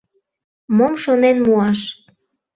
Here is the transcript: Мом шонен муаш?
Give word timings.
Мом 0.77 0.93
шонен 1.03 1.37
муаш? 1.45 1.79